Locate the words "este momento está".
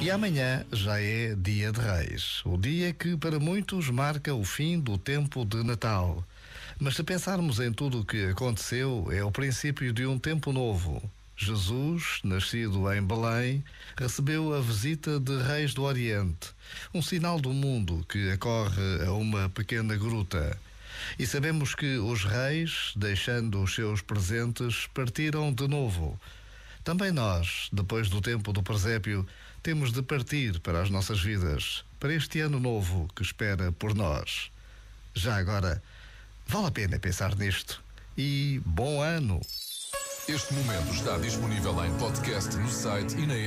40.26-41.18